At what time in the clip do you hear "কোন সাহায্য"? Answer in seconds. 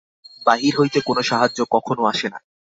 1.01-1.59